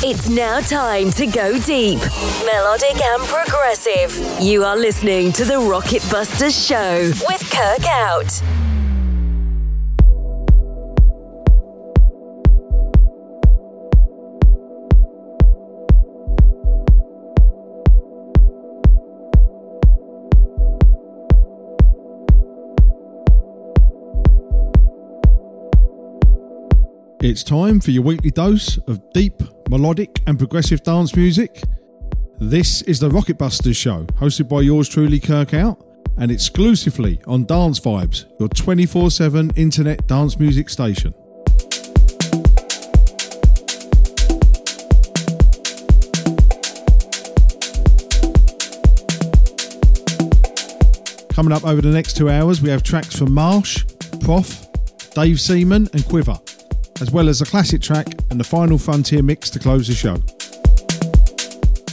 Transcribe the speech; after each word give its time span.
It's 0.00 0.28
now 0.28 0.60
time 0.60 1.10
to 1.12 1.26
go 1.26 1.58
deep, 1.58 1.98
melodic 2.44 3.04
and 3.04 3.20
progressive. 3.24 4.16
You 4.40 4.62
are 4.62 4.76
listening 4.76 5.32
to 5.32 5.44
the 5.44 5.58
Rocket 5.58 6.08
Busters 6.08 6.56
Show 6.56 7.10
with 7.28 7.50
Kirk 7.50 7.84
Out. 7.84 8.57
It's 27.20 27.42
time 27.42 27.80
for 27.80 27.90
your 27.90 28.04
weekly 28.04 28.30
dose 28.30 28.78
of 28.86 29.00
deep, 29.12 29.42
melodic, 29.68 30.20
and 30.28 30.38
progressive 30.38 30.84
dance 30.84 31.16
music. 31.16 31.64
This 32.38 32.82
is 32.82 33.00
the 33.00 33.10
Rocket 33.10 33.36
Busters 33.36 33.76
Show, 33.76 34.04
hosted 34.20 34.48
by 34.48 34.60
yours 34.60 34.88
truly, 34.88 35.18
Kirk 35.18 35.52
Out, 35.52 35.84
and 36.16 36.30
exclusively 36.30 37.20
on 37.26 37.44
Dance 37.44 37.80
Vibes, 37.80 38.26
your 38.38 38.48
24 38.48 39.10
7 39.10 39.50
internet 39.56 40.06
dance 40.06 40.38
music 40.38 40.70
station. 40.70 41.12
Coming 51.30 51.52
up 51.52 51.64
over 51.64 51.82
the 51.82 51.90
next 51.92 52.16
two 52.16 52.30
hours, 52.30 52.62
we 52.62 52.70
have 52.70 52.84
tracks 52.84 53.16
from 53.16 53.32
Marsh, 53.32 53.84
Prof, 54.20 54.68
Dave 55.14 55.40
Seaman, 55.40 55.88
and 55.92 56.04
Quiver 56.04 56.38
as 57.00 57.10
well 57.10 57.28
as 57.28 57.40
a 57.40 57.46
classic 57.46 57.80
track 57.80 58.06
and 58.30 58.38
the 58.38 58.44
final 58.44 58.78
Frontier 58.78 59.22
mix 59.22 59.50
to 59.50 59.58
close 59.58 59.86
the 59.86 59.94
show. 59.94 60.16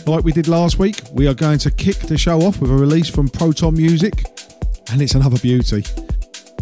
Like 0.10 0.24
we 0.24 0.32
did 0.32 0.48
last 0.48 0.78
week, 0.80 1.02
we 1.12 1.28
are 1.28 1.34
going 1.34 1.60
to 1.60 1.72
kick 1.72 1.98
the 1.98 2.18
show 2.18 2.42
off 2.42 2.60
with 2.60 2.72
a 2.72 2.76
release 2.76 3.10
from 3.10 3.28
Proton 3.28 3.76
Music, 3.76 4.24
and 4.92 5.02
it's 5.02 5.16
another 5.16 5.40
beauty. 5.40 5.84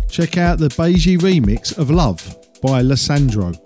Check 0.10 0.38
out 0.38 0.60
the 0.60 0.74
Beige 0.78 1.08
remix 1.18 1.78
of 1.78 1.90
Love 1.90 2.38
by 2.62 2.82
Lissandro. 2.82 3.63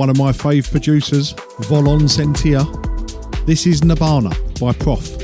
One 0.00 0.08
of 0.08 0.16
my 0.16 0.32
fave 0.32 0.70
producers, 0.70 1.34
Volen 1.68 2.08
Sentir. 2.08 2.64
This 3.44 3.66
is 3.66 3.82
Nabana 3.82 4.32
by 4.58 4.72
Prof. 4.72 5.19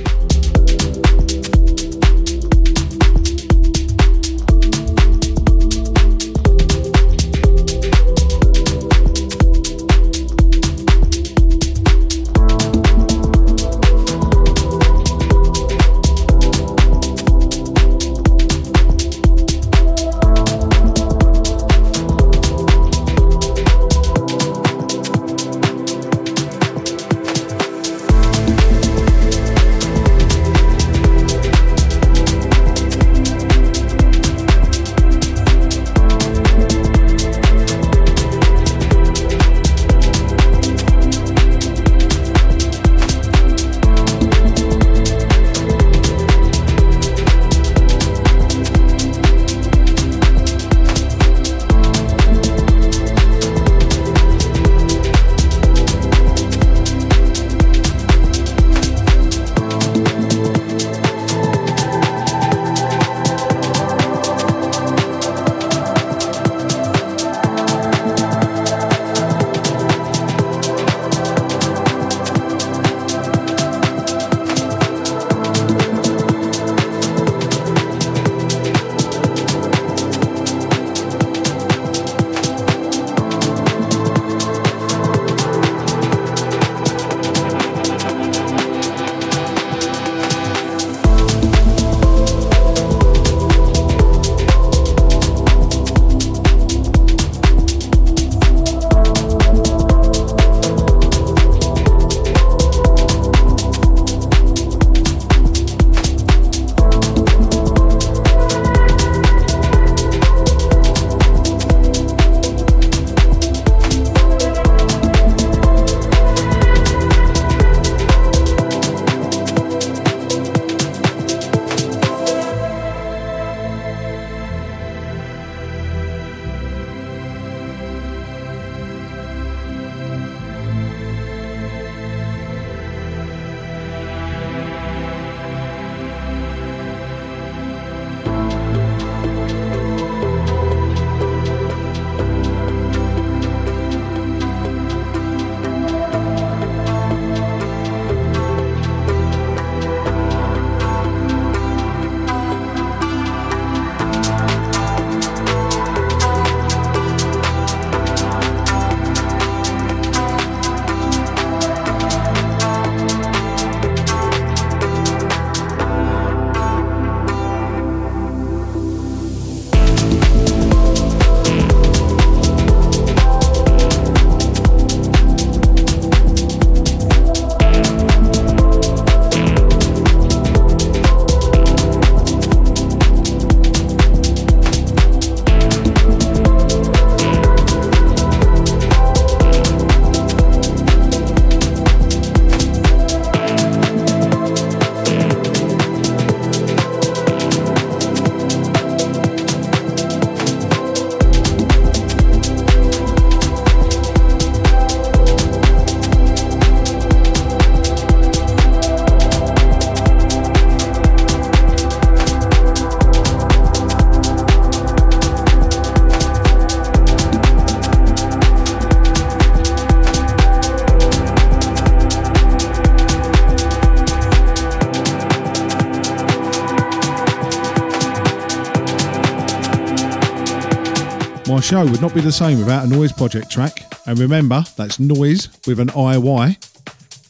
show 231.61 231.85
would 231.87 232.03
not 232.03 232.13
be 232.13 232.21
the 232.21 232.33
same 232.33 232.59
without 232.59 232.85
a 232.85 232.89
Noiyse 232.89 233.17
Project 233.17 233.51
track. 233.51 233.83
And 234.07 234.19
remember, 234.19 234.65
that's 234.77 234.99
Noise 234.99 235.49
with 235.67 235.79
an 235.79 235.89
IY. 235.89 236.57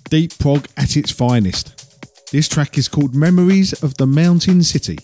Deep 0.08 0.38
prog 0.38 0.66
at 0.76 0.96
its 0.96 1.10
finest. 1.10 2.30
This 2.32 2.48
track 2.48 2.78
is 2.78 2.88
called 2.88 3.14
Memories 3.14 3.72
of 3.82 3.94
the 3.98 4.06
Mountain 4.06 4.62
City. 4.62 4.98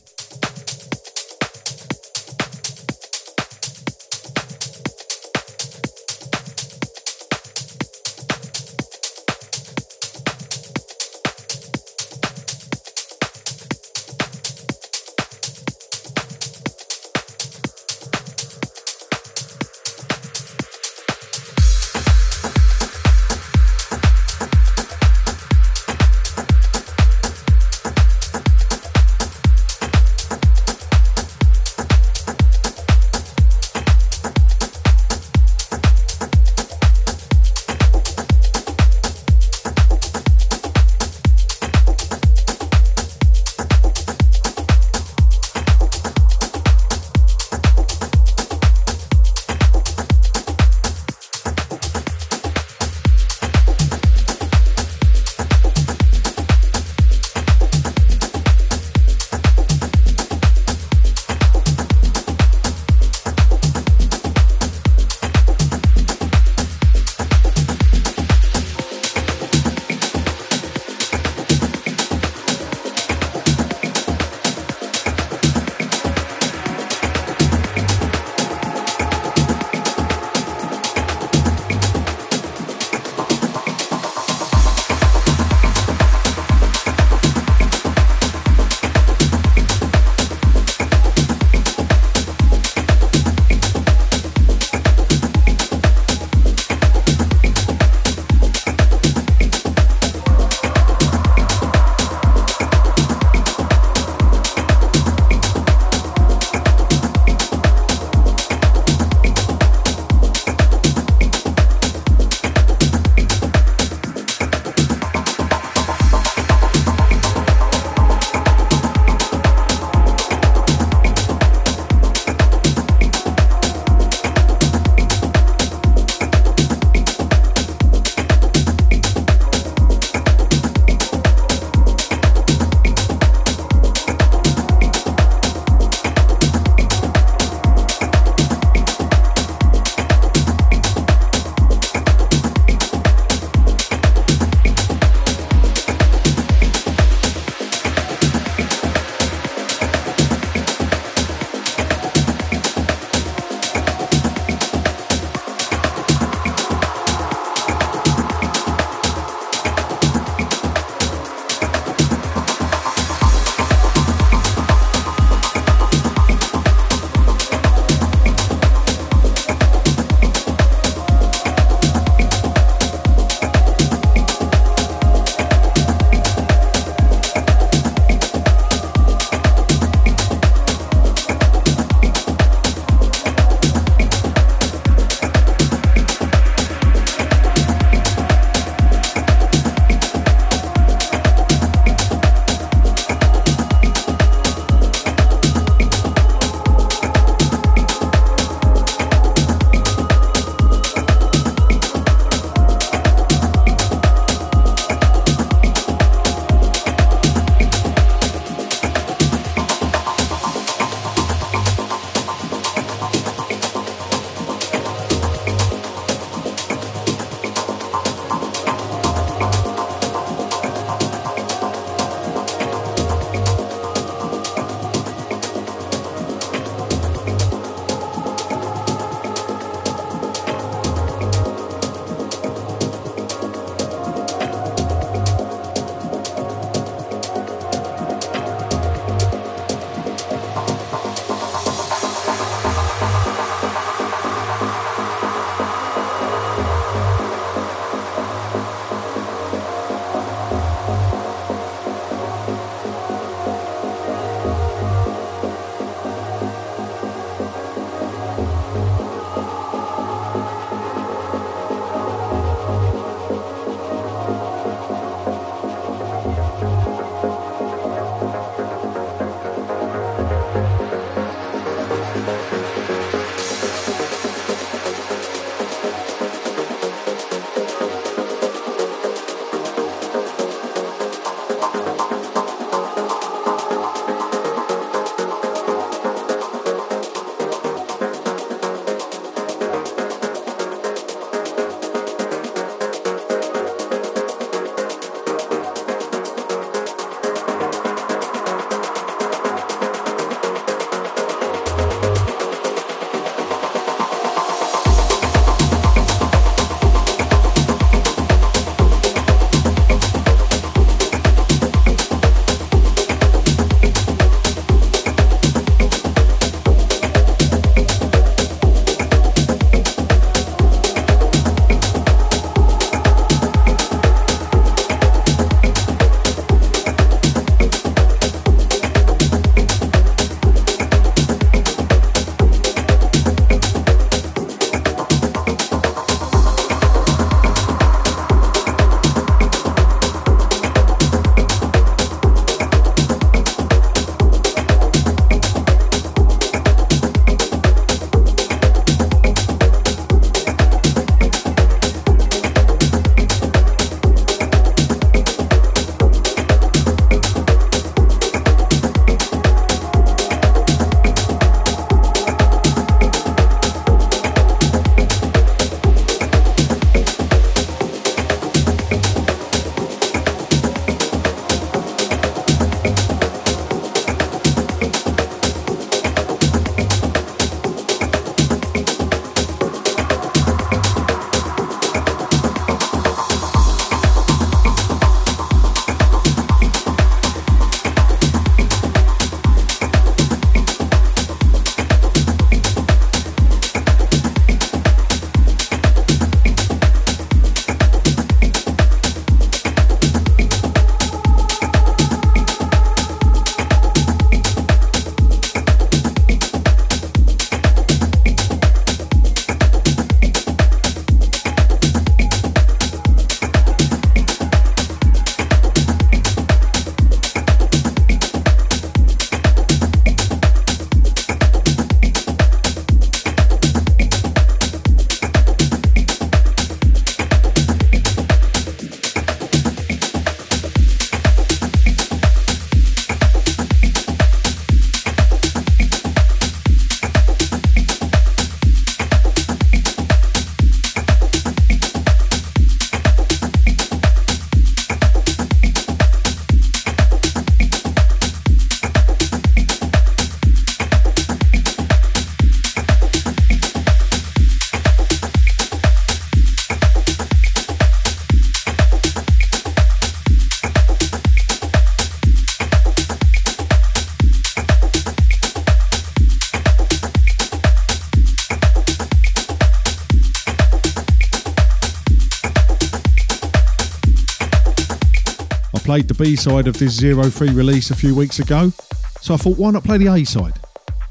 Played 475.92 476.08
the 476.08 476.14
B 476.14 476.34
side 476.36 476.66
of 476.68 476.78
this 476.78 476.94
Zero 476.94 477.24
Three 477.24 477.50
release 477.50 477.90
a 477.90 477.94
few 477.94 478.14
weeks 478.14 478.38
ago, 478.38 478.72
so 479.20 479.34
I 479.34 479.36
thought 479.36 479.58
why 479.58 479.72
not 479.72 479.84
play 479.84 479.98
the 479.98 480.06
A 480.06 480.24
side? 480.24 480.54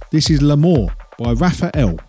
This 0.09 0.31
is 0.31 0.41
L'Amour 0.41 0.89
by 1.19 1.33
Raphael. 1.33 1.99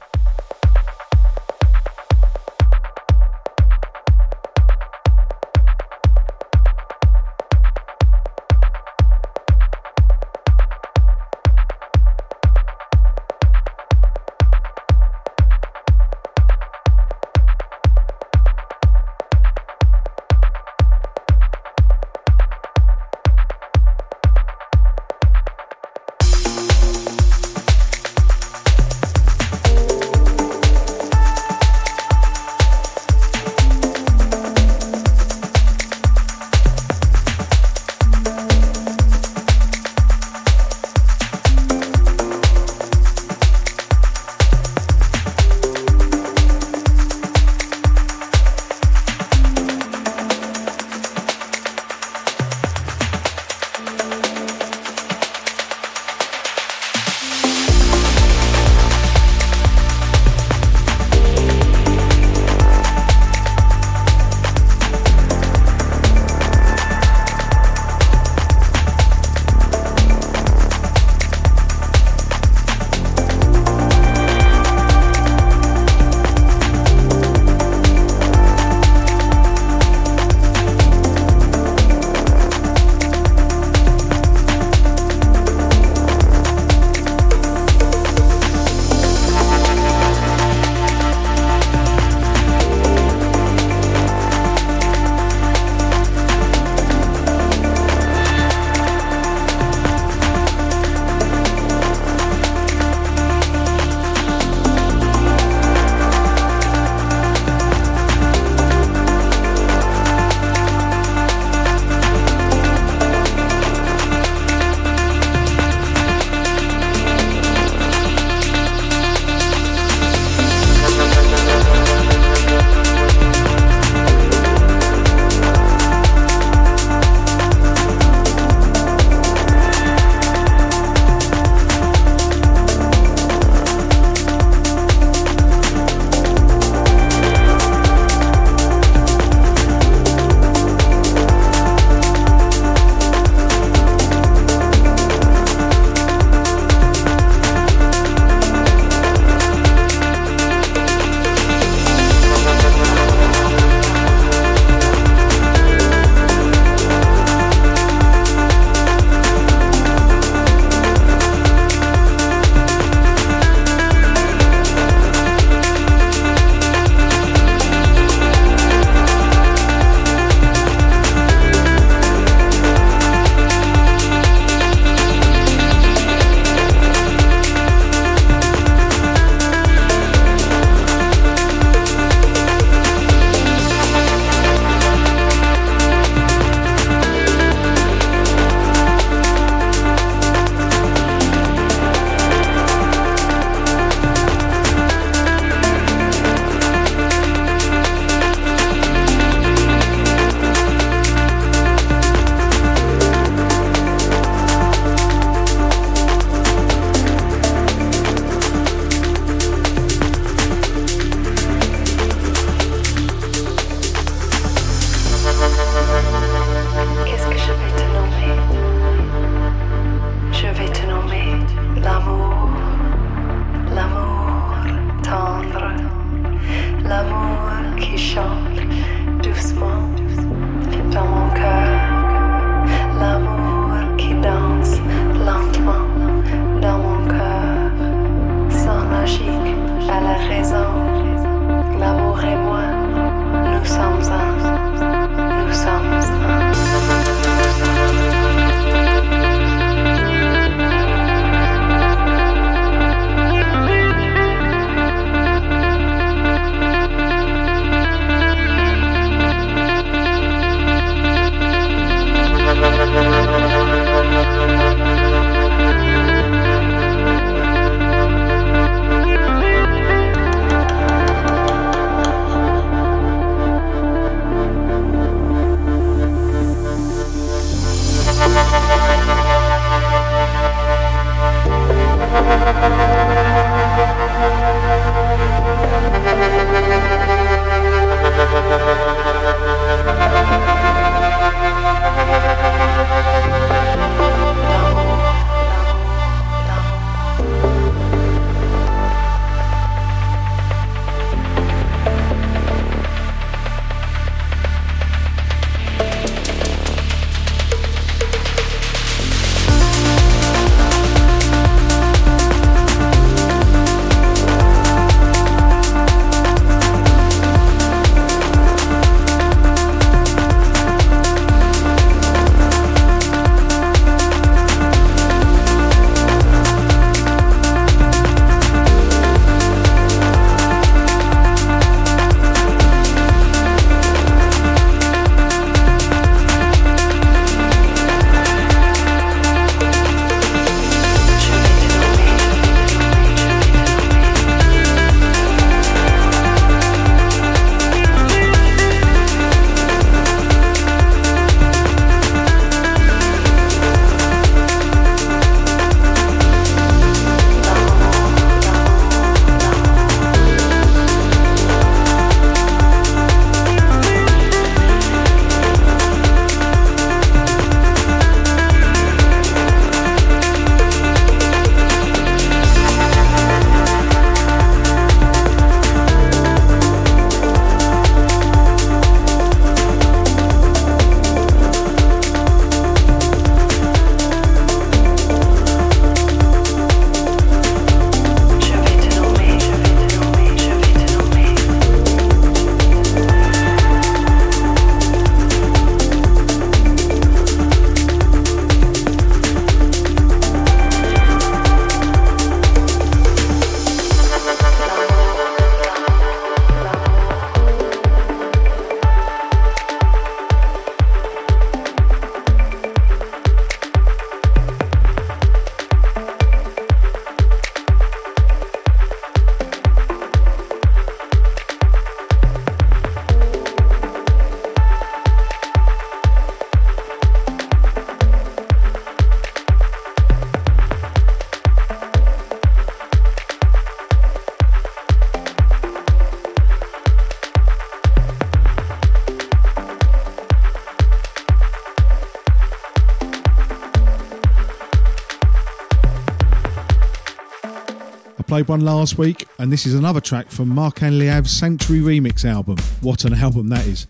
Played 448.33 448.49
one 448.49 448.61
last 448.63 448.97
week, 448.97 449.27
and 449.39 449.53
this 449.53 449.67
is 449.67 449.75
another 449.75 450.01
track 450.01 450.31
from 450.31 450.49
Marc-Anne 450.49 450.99
Liav's 450.99 451.31
Sanctuary 451.31 452.01
Remix 452.01 452.25
album. 452.25 452.57
What 452.81 453.05
an 453.05 453.13
album 453.13 453.49
that 453.49 453.67
is! 453.67 453.87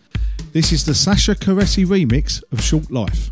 This 0.51 0.73
is 0.73 0.85
the 0.85 0.97
Sasha 0.97 1.37
Carassi 1.37 1.87
remix 1.87 2.43
of 2.51 2.61
Short 2.61 2.91
Life. 2.91 3.31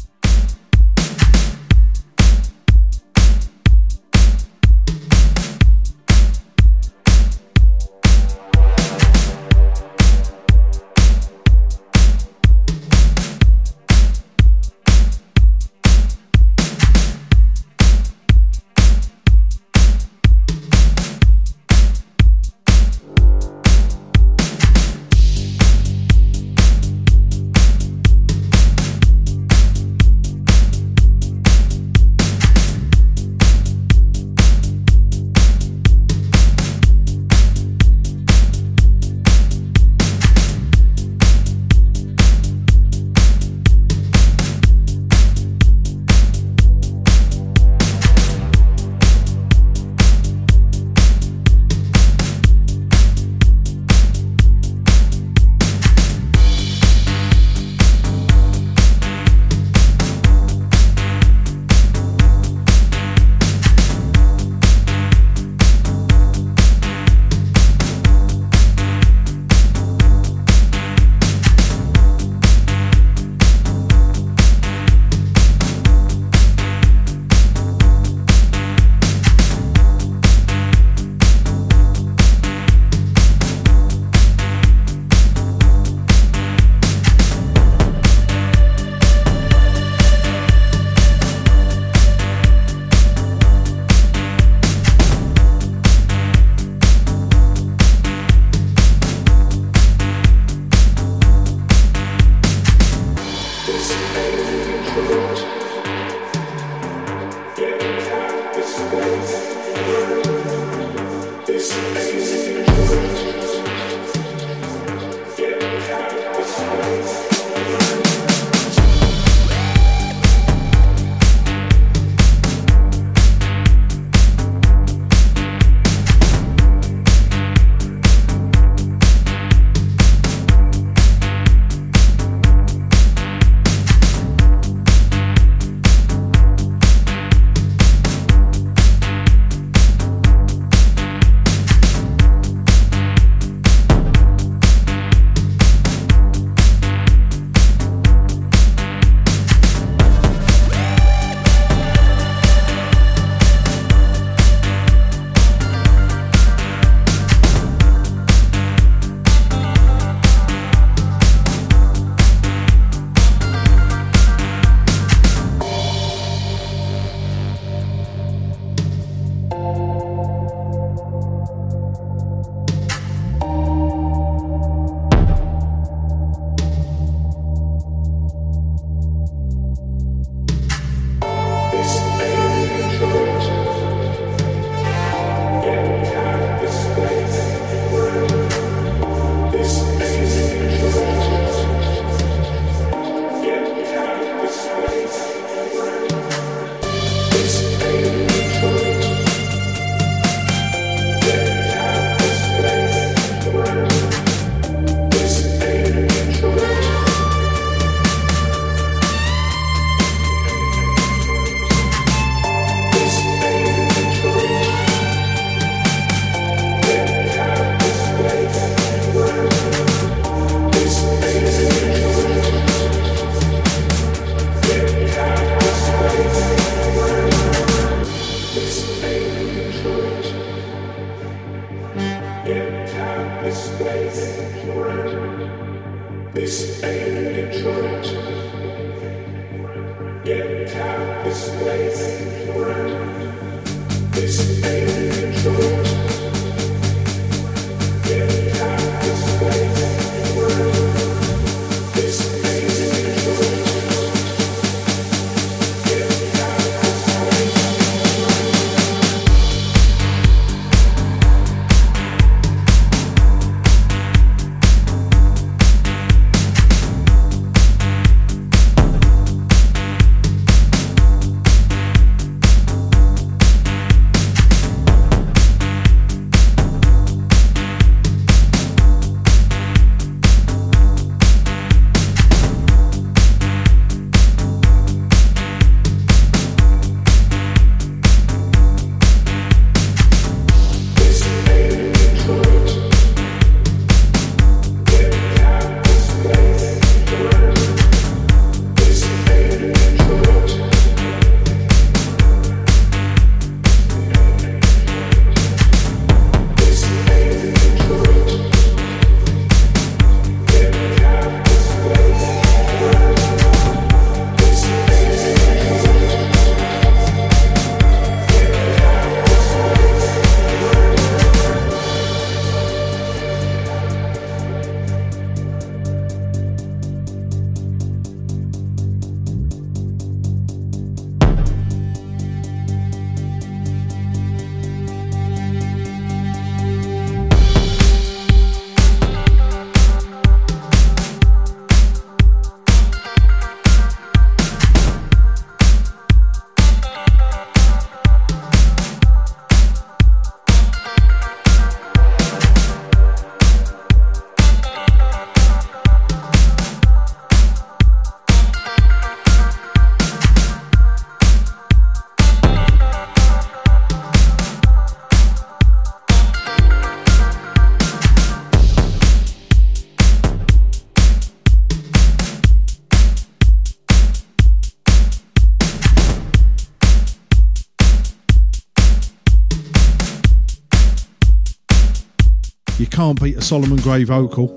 A 383.36 383.42
Solomon 383.42 383.78
Gray 383.78 384.04
vocal. 384.04 384.56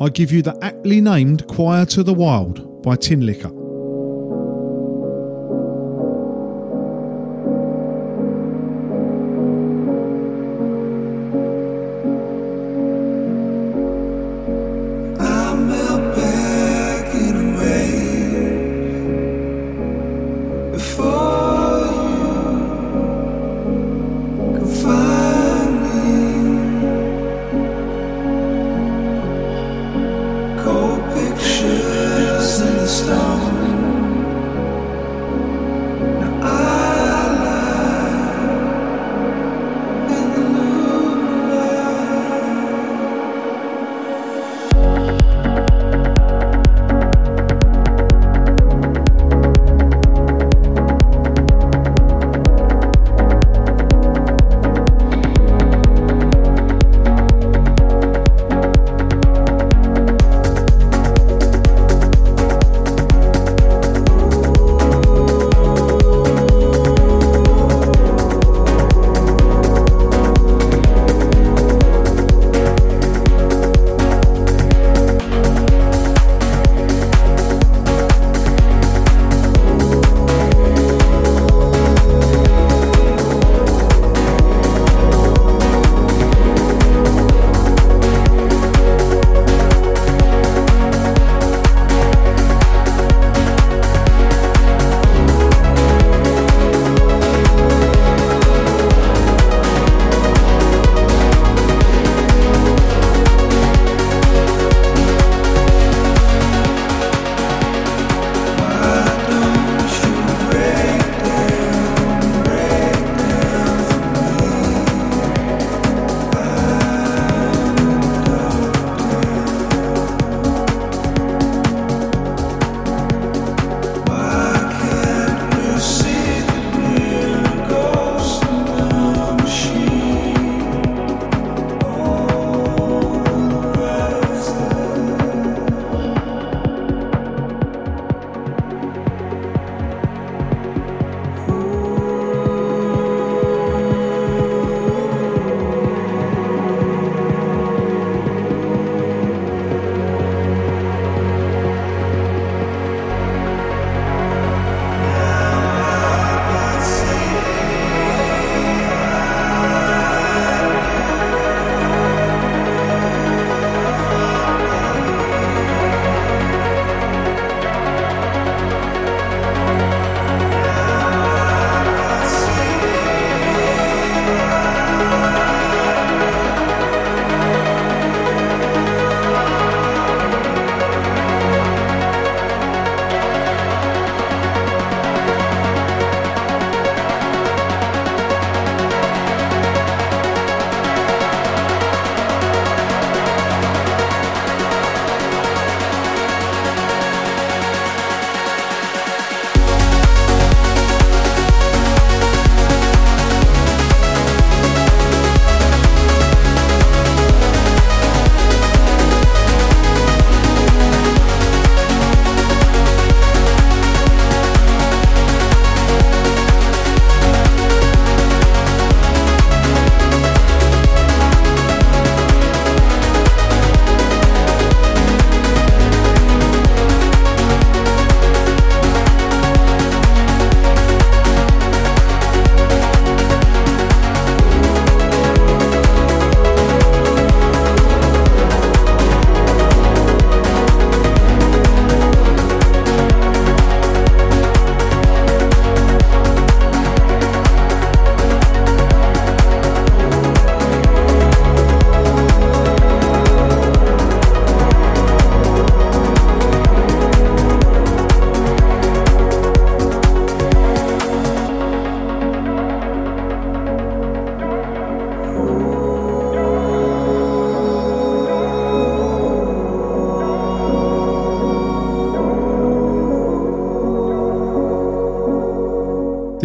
I 0.00 0.08
give 0.10 0.30
you 0.30 0.42
the 0.42 0.56
aptly 0.62 1.00
named 1.00 1.46
Choir 1.48 1.84
to 1.86 2.02
the 2.02 2.14
Wild 2.14 2.82
by 2.82 2.96
Tin 2.96 3.26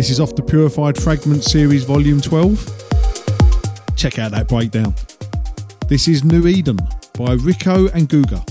This 0.01 0.09
is 0.09 0.19
off 0.19 0.35
the 0.35 0.41
Purified 0.41 0.99
Fragment 0.99 1.43
Series 1.43 1.83
Volume 1.83 2.19
12. 2.19 2.57
Check 3.95 4.17
out 4.17 4.31
that 4.31 4.47
breakdown. 4.47 4.95
This 5.89 6.07
is 6.07 6.23
New 6.23 6.47
Eden 6.47 6.79
by 7.15 7.33
Rico 7.33 7.87
and 7.89 8.09
Guga. 8.09 8.50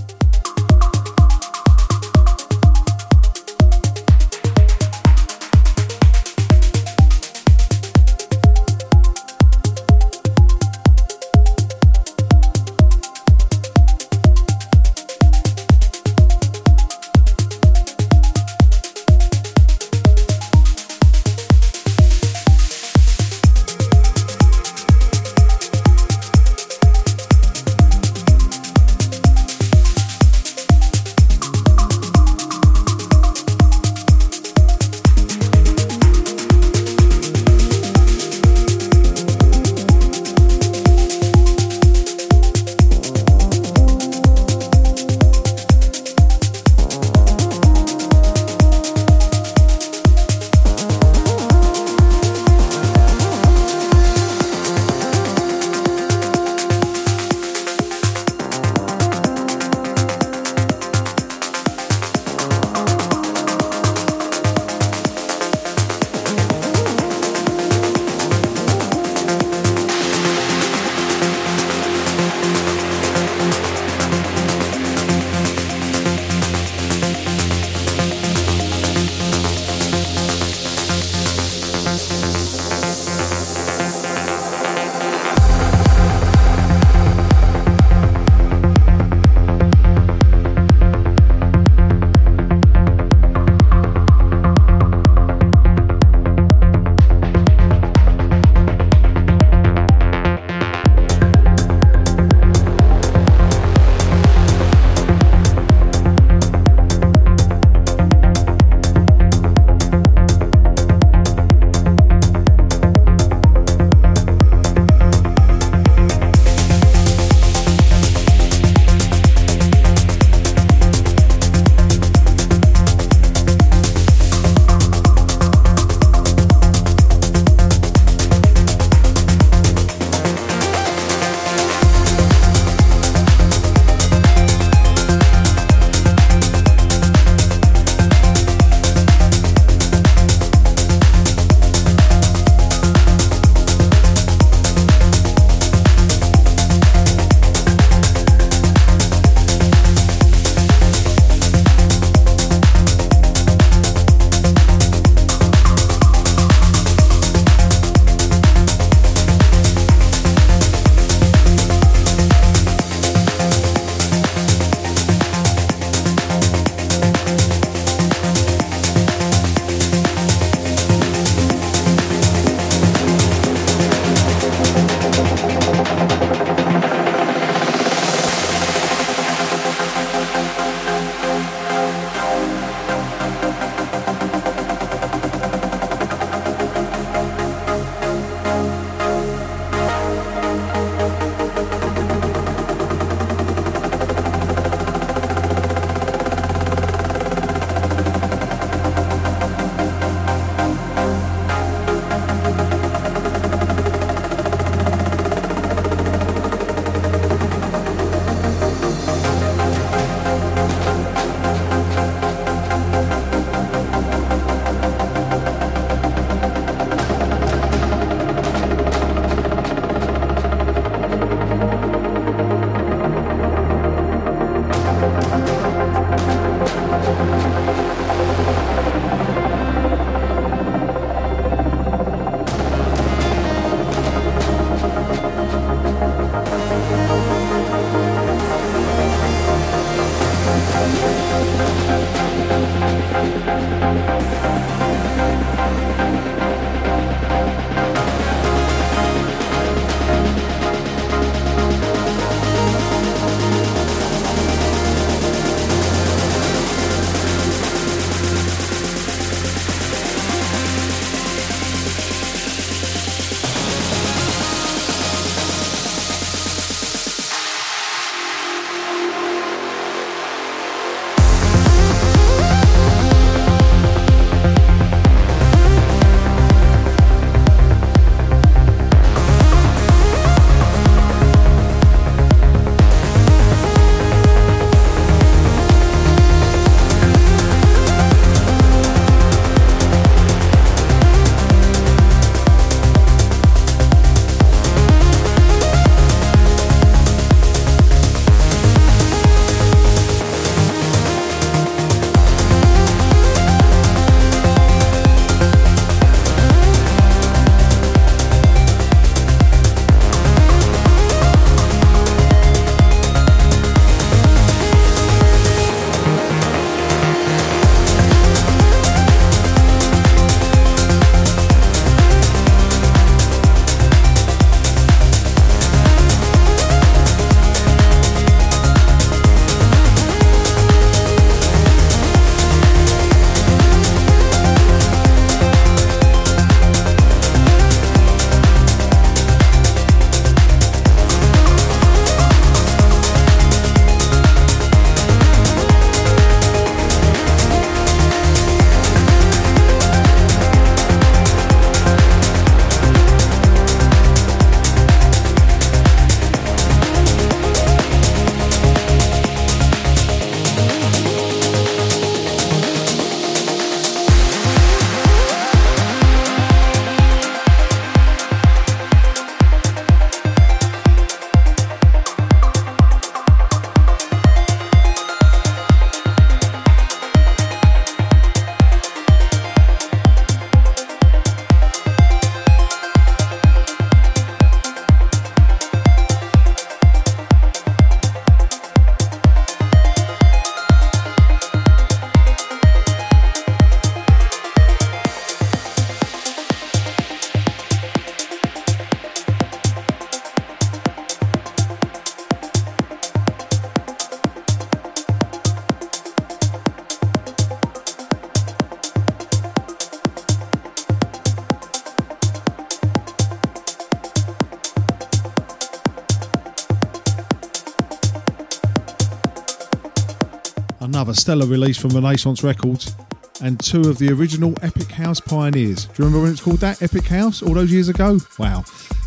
Another 421.10 421.20
stellar 421.20 421.46
release 421.46 421.76
from 421.76 421.90
Renaissance 421.90 422.44
Records, 422.44 422.94
and 423.42 423.58
two 423.58 423.80
of 423.80 423.98
the 423.98 424.12
original 424.12 424.54
Epic 424.62 424.92
House 424.92 425.18
pioneers. 425.18 425.86
Do 425.86 425.90
you 425.90 426.04
remember 426.04 426.22
when 426.22 426.30
it's 426.30 426.40
called 426.40 426.58
that? 426.58 426.80
Epic 426.82 427.04
House? 427.08 427.42
All 427.42 427.54
those 427.54 427.72
years 427.72 427.88
ago? 427.88 428.20
Wow. 428.38 428.62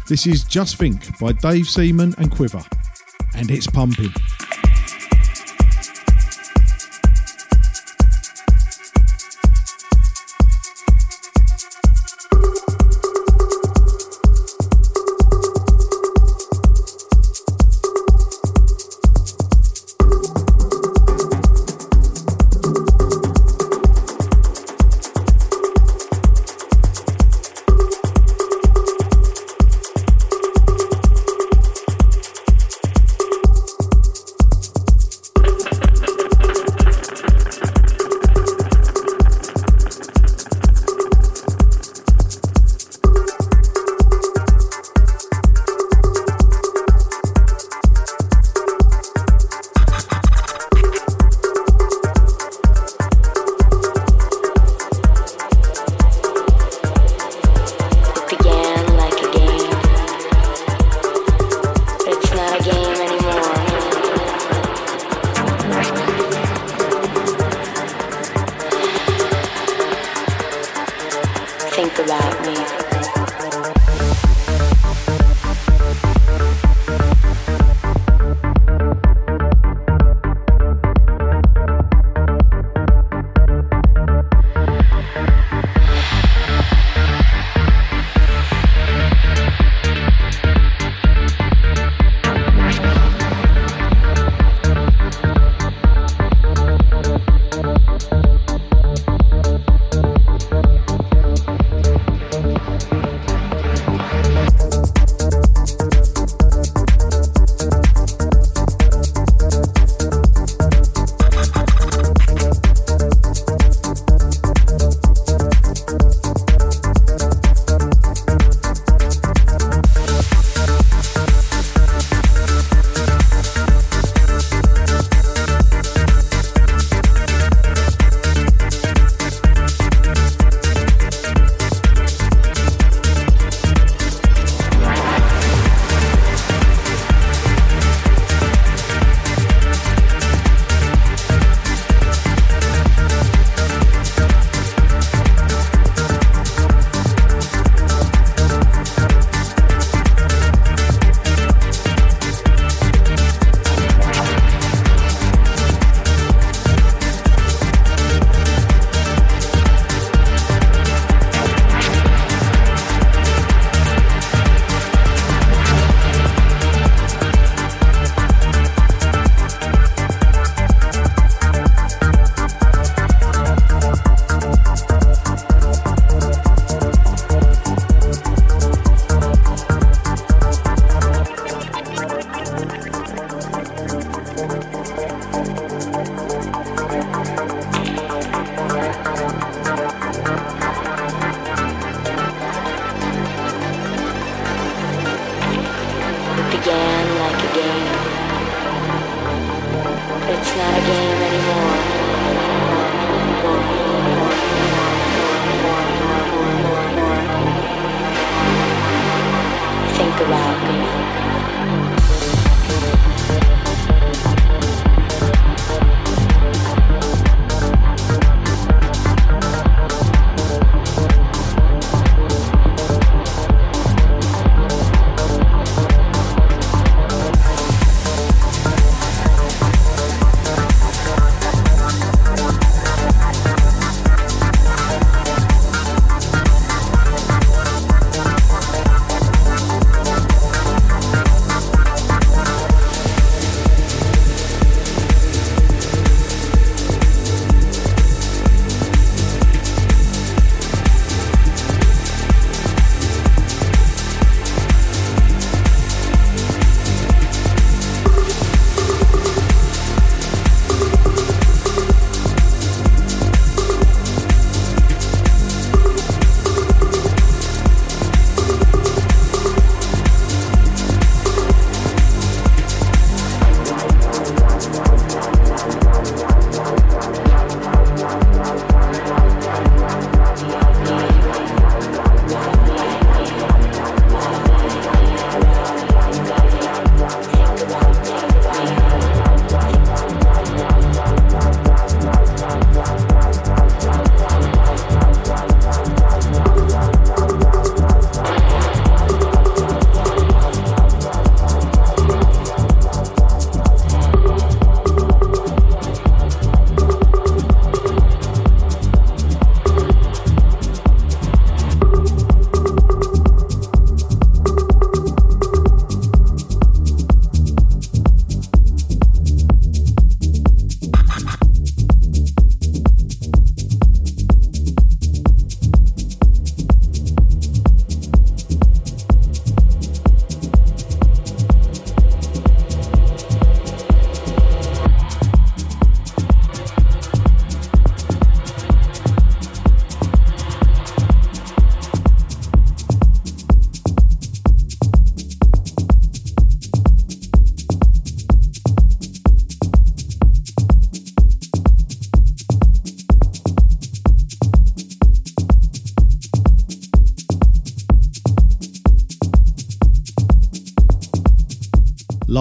This 0.10 0.28
is 0.28 0.44
Just 0.44 0.76
Think 0.76 1.18
by 1.18 1.32
Dave 1.32 1.66
Seaman 1.66 2.14
and 2.18 2.30
Quivver. 2.30 2.62
And 3.38 3.50
it's 3.50 3.68
pumping. 3.68 4.14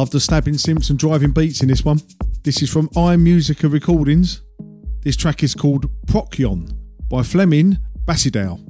Love 0.03 0.11
the 0.11 0.19
stabbing 0.19 0.59
simps 0.59 0.91
and 0.91 0.99
driving 0.99 1.31
beats 1.31 1.63
in 1.63 1.69
this 1.69 1.85
one. 1.85 2.01
This 2.43 2.61
is 2.61 2.69
from 2.69 2.89
iMusica 2.89 3.73
Recordings. 3.73 4.43
This 5.03 5.17
track 5.17 5.45
is 5.45 5.55
called 5.55 5.89
Procyon 6.09 6.77
by 7.09 7.23
Fleming 7.23 7.79
Bassidau. 8.05 8.62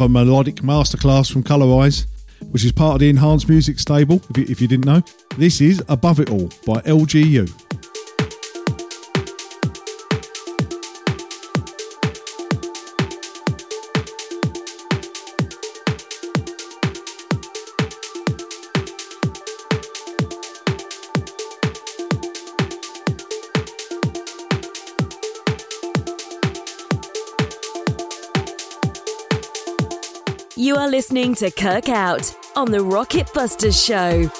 Another 0.00 0.12
melodic 0.12 0.56
masterclass 0.56 1.30
from 1.30 1.42
Colorize, 1.42 2.06
which 2.50 2.64
is 2.64 2.72
part 2.72 2.94
of 2.94 3.00
the 3.00 3.10
Enhanced 3.10 3.48
Music 3.50 3.78
stable, 3.78 4.22
if 4.30 4.38
you, 4.38 4.46
if 4.48 4.60
you 4.60 4.66
didn't 4.66 4.86
know. 4.86 5.02
This 5.36 5.60
is 5.60 5.82
Above 5.88 6.20
It 6.20 6.30
All 6.30 6.48
by 6.64 6.80
LGU. 6.82 7.59
To 31.40 31.50
Kirk 31.50 31.88
Out 31.88 32.36
on 32.54 32.70
the 32.70 32.84
Rocket 32.84 33.32
Busters 33.32 33.82
Show. 33.82 34.30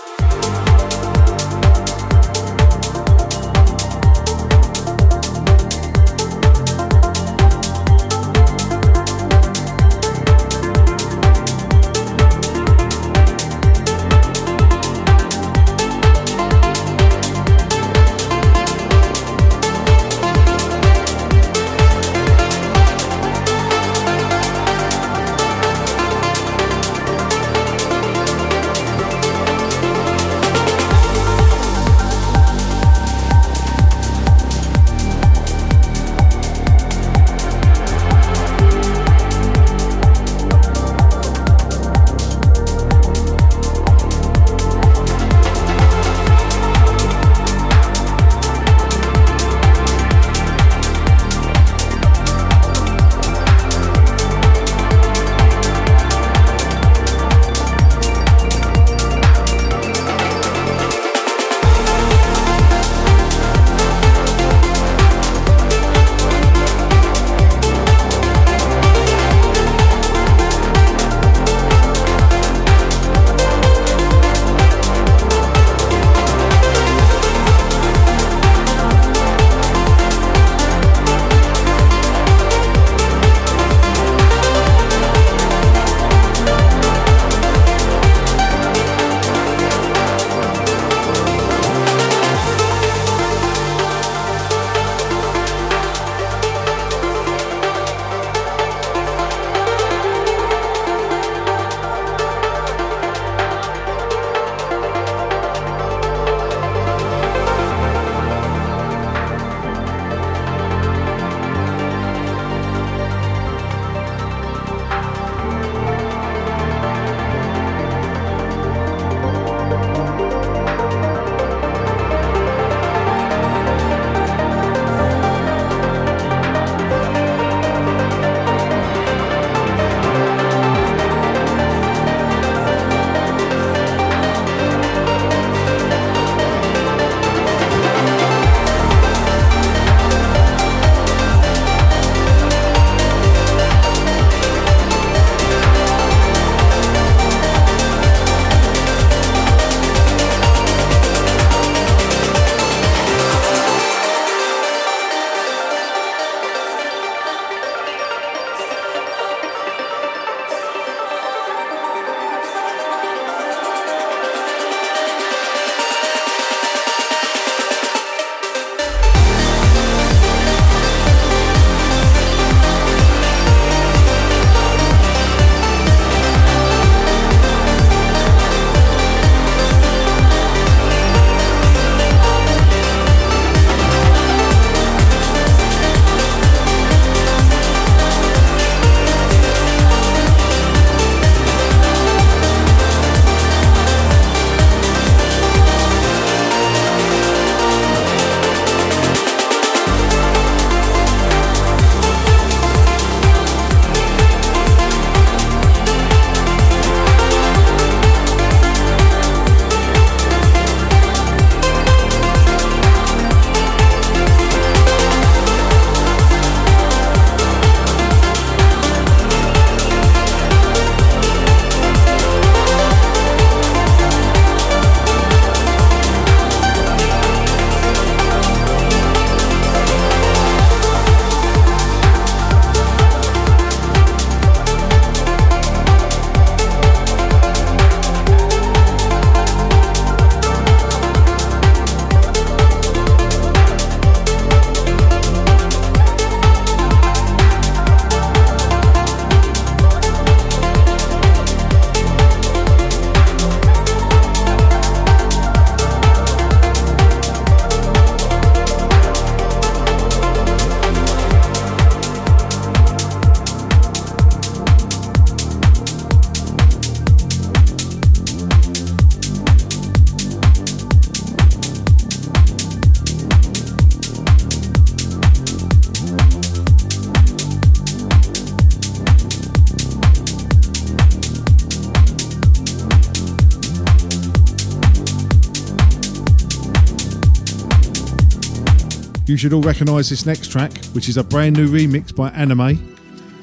You 289.31 289.37
should 289.37 289.53
all 289.53 289.63
recognise 289.63 290.11
this 290.11 290.27
next 290.27 290.51
track, 290.51 290.77
which 290.87 291.09
is 291.09 291.17
a 291.17 291.23
brand 291.23 291.55
new 291.57 291.69
remix 291.69 292.13
by 292.13 292.31
Anime. 292.31 292.97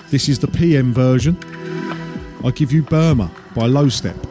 This 0.10 0.28
is 0.28 0.38
the 0.38 0.50
PM 0.50 0.94
version. 0.94 1.38
I 2.44 2.52
Give 2.52 2.74
You 2.74 2.84
Burma 2.84 3.32
by 3.56 3.70
Lostep. 3.70 4.27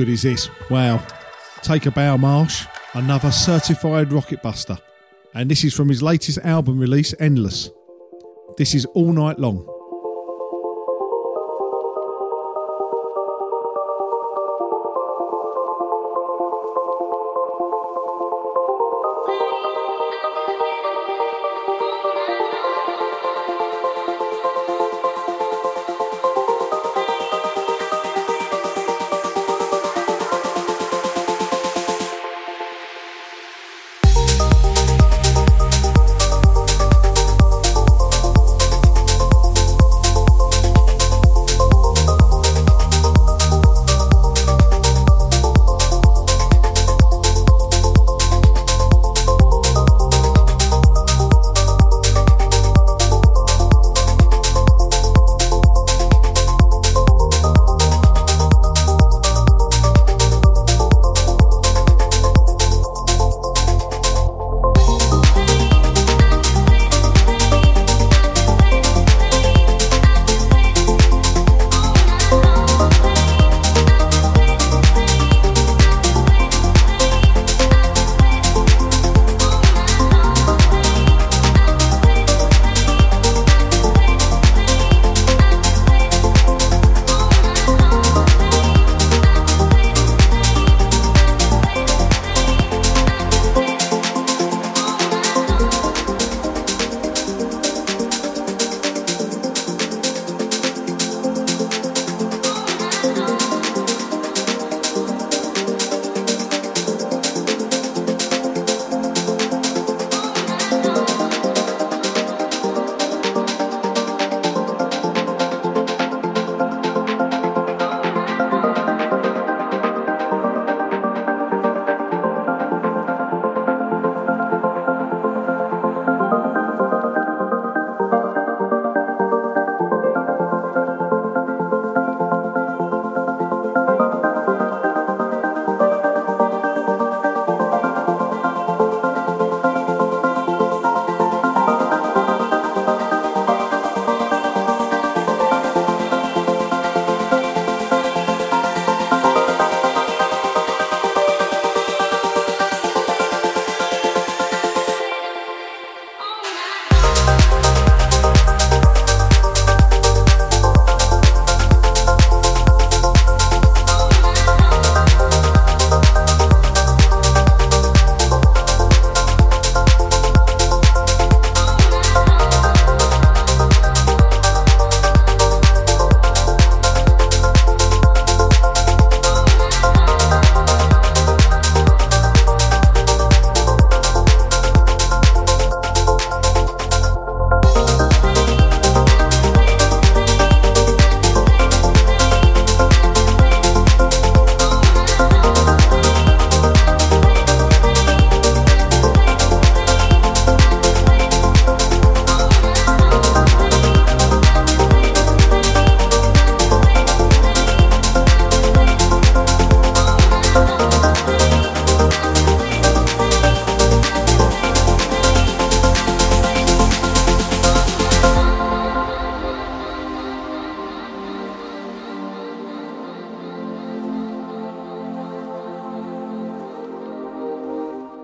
Good 0.00 0.08
is 0.08 0.22
this? 0.22 0.48
Wow. 0.70 1.06
Take 1.60 1.84
a 1.84 1.90
bow, 1.90 2.16
Marsh. 2.16 2.64
Another 2.94 3.30
certified 3.30 4.10
rocket 4.10 4.42
buster. 4.42 4.78
And 5.34 5.50
this 5.50 5.62
is 5.62 5.74
from 5.74 5.90
his 5.90 6.02
latest 6.02 6.38
album 6.38 6.78
release, 6.78 7.12
Endless. 7.20 7.68
This 8.56 8.74
is 8.74 8.86
All 8.94 9.12
Night 9.12 9.38
Long. 9.38 9.69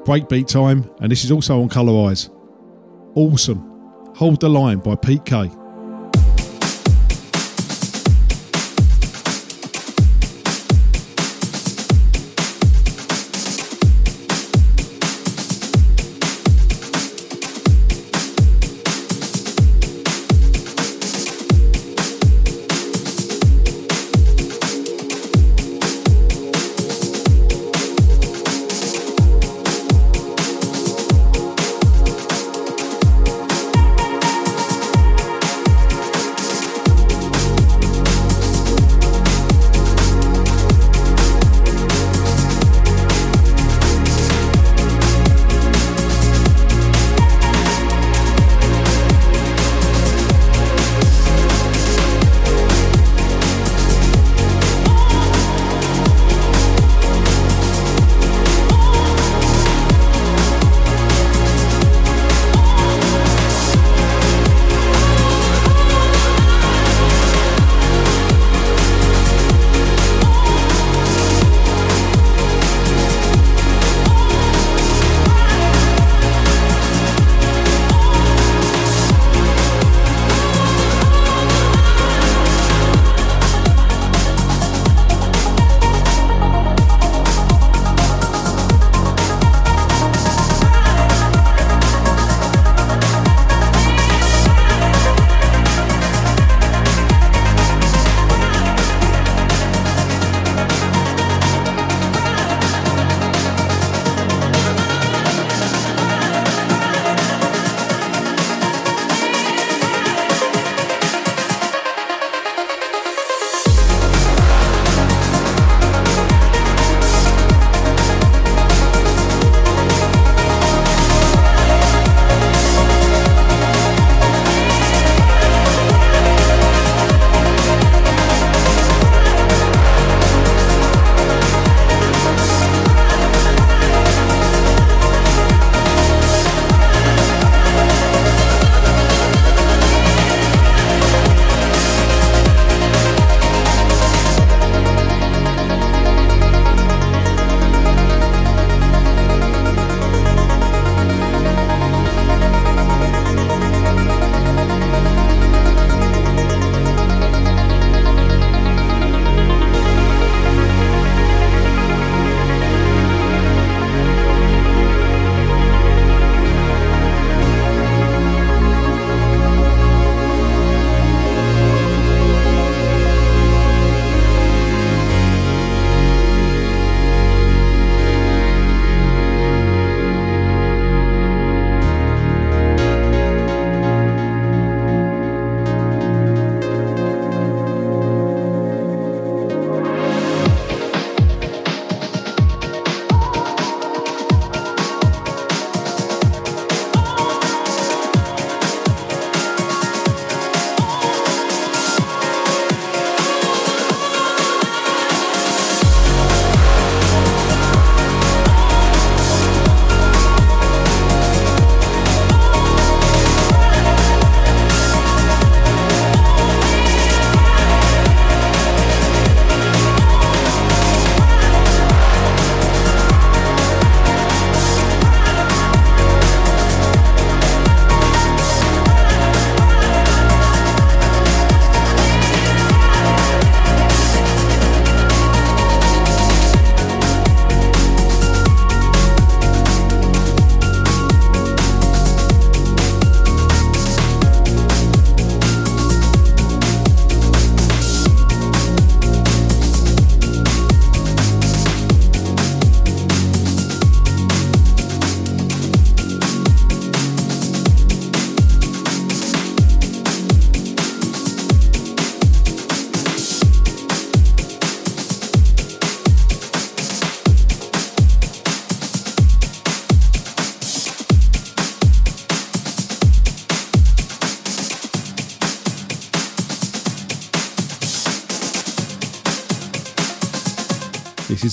Breakbeat 0.06 0.46
Time, 0.46 0.88
and 1.00 1.10
this 1.10 1.24
is 1.24 1.32
also 1.32 1.60
on 1.60 1.68
Colorize. 1.68 2.30
Awesome. 3.16 3.58
Hold 4.14 4.40
the 4.40 4.48
Line 4.48 4.78
by 4.78 4.94
Pete 4.94 5.24
Kay. 5.24 5.50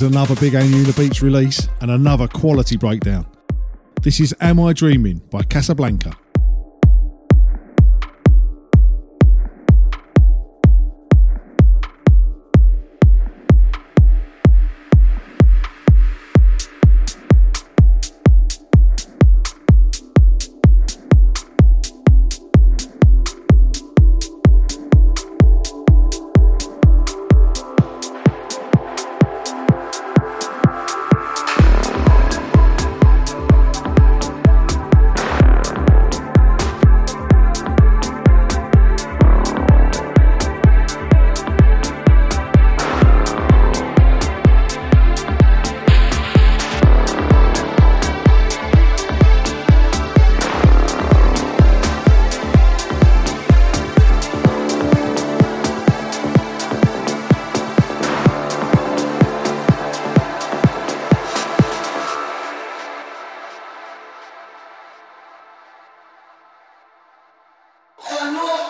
Another 0.03 0.35
big 0.35 0.53
Anjunabeats 0.53 1.21
release 1.21 1.67
and 1.81 1.89
another 1.89 2.27
quality 2.27 2.77
breakdown. 2.77 3.25
This 4.01 4.19
is 4.19 4.35
Am 4.41 4.59
I 4.59 4.73
Dreaming 4.73 5.21
by 5.29 5.43
Casablanca. 5.43 6.17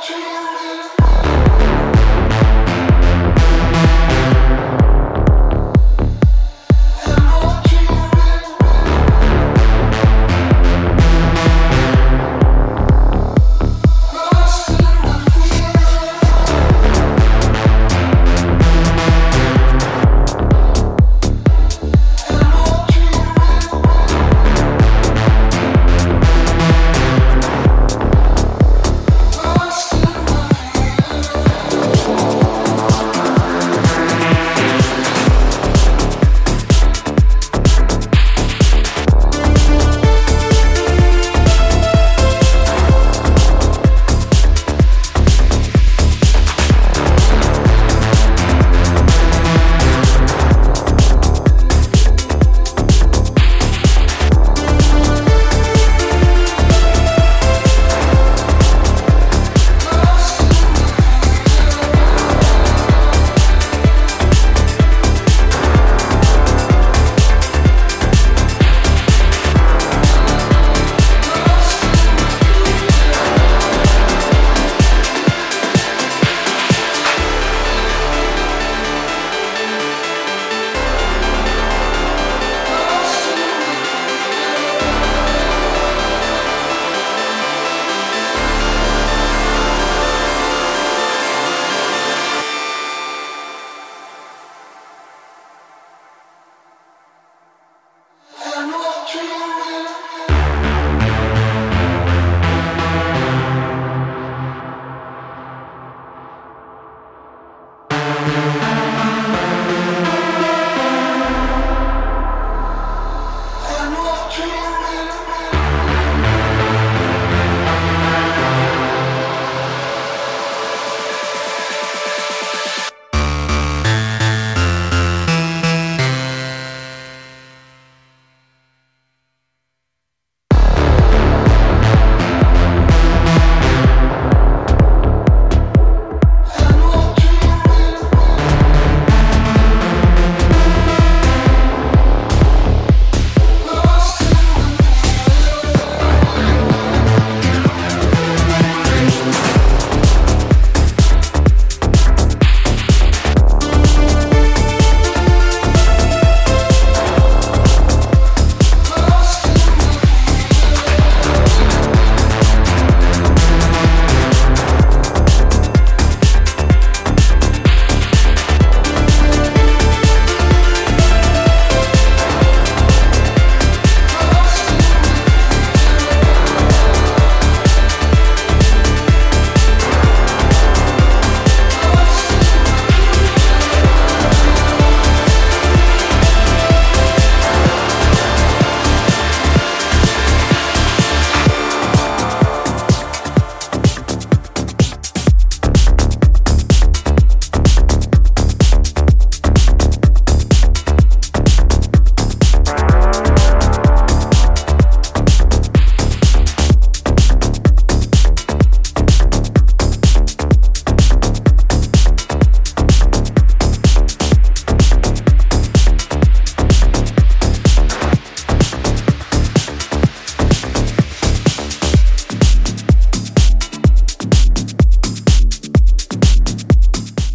dreaming. 0.05 0.92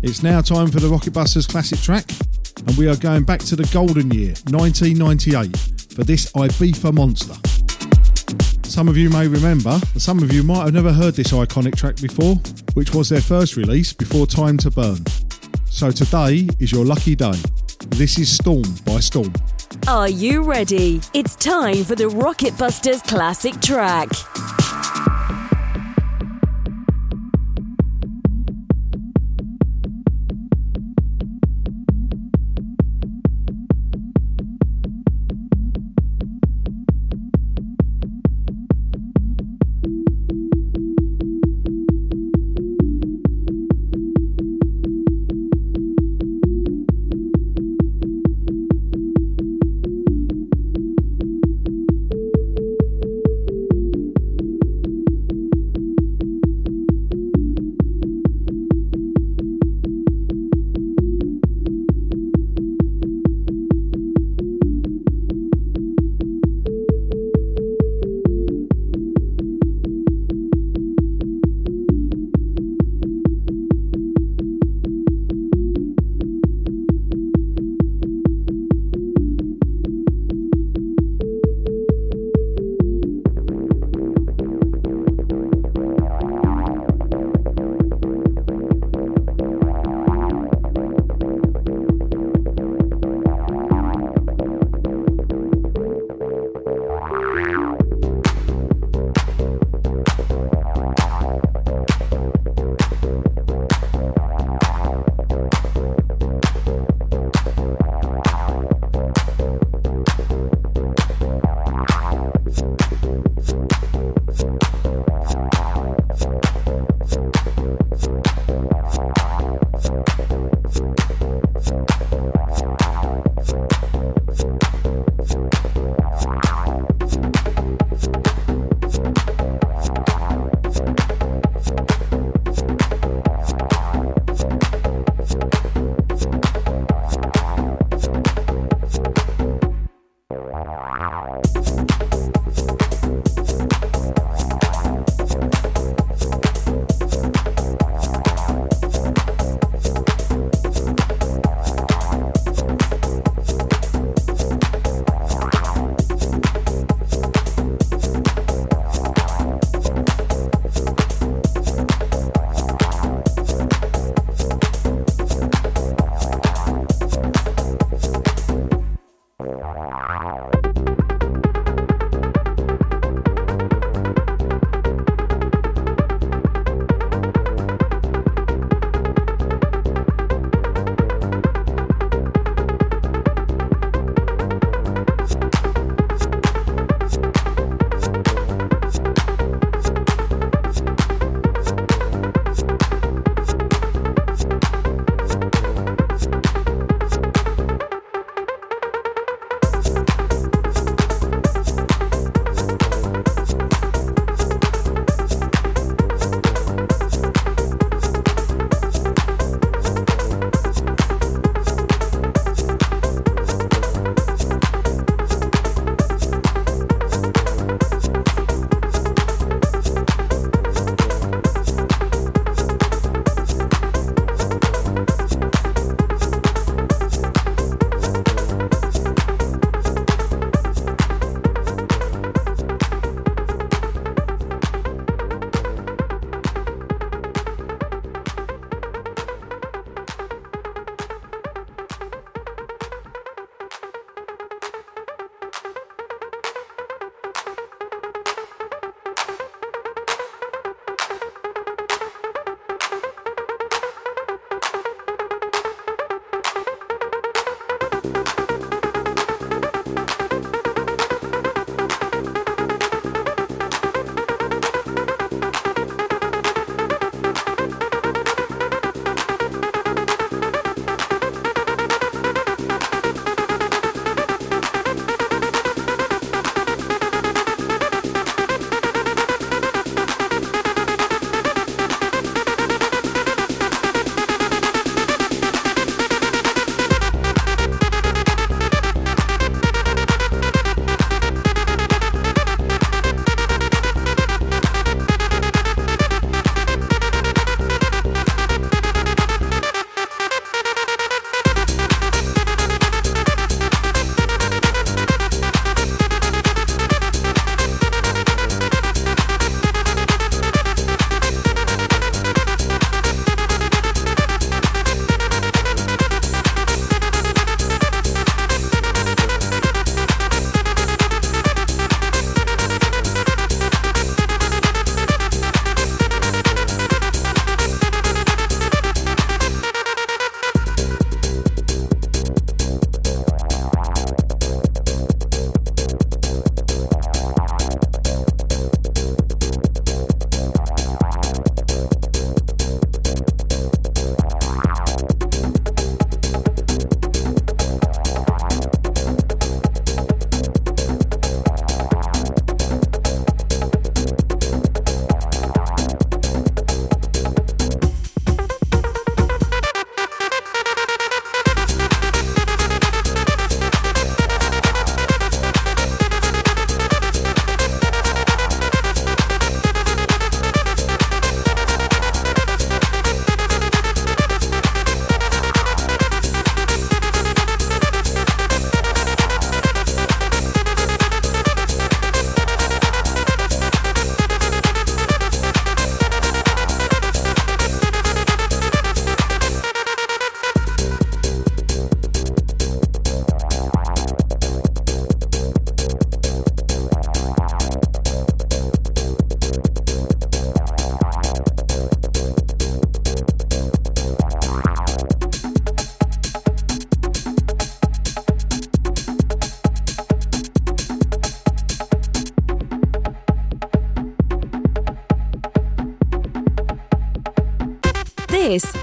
It's 0.08 0.22
now 0.22 0.40
time 0.40 0.68
for 0.68 0.80
the 0.80 0.88
Rocket 0.88 1.12
Busters 1.12 1.46
classic 1.46 1.80
track, 1.80 2.10
and 2.66 2.74
we 2.78 2.88
are 2.88 2.96
going 2.96 3.24
back 3.24 3.40
to 3.40 3.54
the 3.54 3.68
golden 3.74 4.10
year, 4.10 4.32
1998, 4.48 5.54
for 5.94 6.02
this 6.02 6.32
Ibiza 6.32 6.94
monster. 6.94 7.34
Some 8.66 8.88
of 8.88 8.96
you 8.96 9.10
may 9.10 9.28
remember, 9.28 9.78
and 9.92 10.00
some 10.00 10.22
of 10.22 10.32
you 10.32 10.42
might 10.42 10.64
have 10.64 10.72
never 10.72 10.94
heard 10.94 11.12
this 11.12 11.32
iconic 11.32 11.76
track 11.76 11.96
before, 11.96 12.36
which 12.72 12.94
was 12.94 13.10
their 13.10 13.20
first 13.20 13.56
release 13.56 13.92
before 13.92 14.26
Time 14.26 14.56
to 14.58 14.70
Burn. 14.70 15.04
So 15.66 15.90
today 15.90 16.48
is 16.58 16.72
your 16.72 16.86
lucky 16.86 17.14
day. 17.14 17.36
This 17.88 18.18
is 18.18 18.34
Storm 18.34 18.64
by 18.86 19.00
Storm. 19.00 19.34
Are 19.86 20.08
you 20.08 20.42
ready? 20.42 21.02
It's 21.12 21.36
time 21.36 21.84
for 21.84 21.96
the 21.96 22.08
Rocket 22.08 22.56
Busters 22.56 23.02
classic 23.02 23.60
track. 23.60 24.08